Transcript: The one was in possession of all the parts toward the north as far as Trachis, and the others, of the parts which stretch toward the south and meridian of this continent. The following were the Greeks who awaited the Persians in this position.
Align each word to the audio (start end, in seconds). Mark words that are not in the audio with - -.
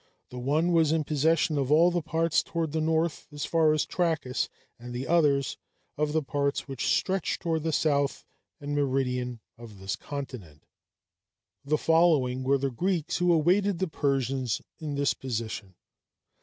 The 0.31 0.39
one 0.39 0.71
was 0.71 0.91
in 0.91 1.03
possession 1.03 1.59
of 1.59 1.71
all 1.71 1.91
the 1.91 2.01
parts 2.01 2.41
toward 2.41 2.71
the 2.71 2.81
north 2.81 3.27
as 3.31 3.45
far 3.45 3.71
as 3.71 3.85
Trachis, 3.85 4.49
and 4.79 4.95
the 4.95 5.05
others, 5.05 5.59
of 5.95 6.11
the 6.11 6.23
parts 6.23 6.67
which 6.67 6.87
stretch 6.91 7.37
toward 7.37 7.61
the 7.61 7.71
south 7.71 8.25
and 8.59 8.73
meridian 8.73 9.41
of 9.59 9.77
this 9.77 9.95
continent. 9.95 10.63
The 11.63 11.77
following 11.77 12.43
were 12.43 12.57
the 12.57 12.71
Greeks 12.71 13.17
who 13.17 13.31
awaited 13.31 13.77
the 13.77 13.87
Persians 13.87 14.59
in 14.79 14.95
this 14.95 15.13
position. 15.13 15.75